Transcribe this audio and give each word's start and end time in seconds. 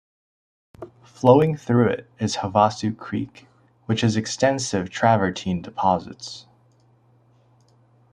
Flowing 1.03 1.55
through 1.55 1.89
it 1.89 2.09
is 2.17 2.37
Havasu 2.37 2.97
Creek, 2.97 3.45
which 3.85 4.01
has 4.01 4.15
extensive 4.17 4.89
travertine 4.89 5.61
deposits. 5.61 6.47